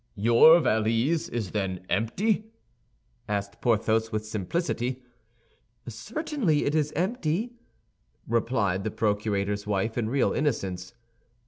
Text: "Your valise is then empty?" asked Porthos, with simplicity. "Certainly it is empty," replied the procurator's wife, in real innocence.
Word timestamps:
"Your 0.15 0.59
valise 0.59 1.29
is 1.29 1.51
then 1.51 1.85
empty?" 1.87 2.45
asked 3.29 3.61
Porthos, 3.61 4.11
with 4.11 4.25
simplicity. 4.25 5.03
"Certainly 5.87 6.65
it 6.65 6.73
is 6.73 6.91
empty," 6.93 7.53
replied 8.27 8.83
the 8.83 8.89
procurator's 8.89 9.67
wife, 9.67 9.99
in 9.99 10.09
real 10.09 10.33
innocence. 10.33 10.95